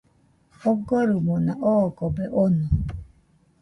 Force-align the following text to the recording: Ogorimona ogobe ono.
Ogorimona 0.69 1.53
ogobe 1.73 2.25
ono. 2.43 2.65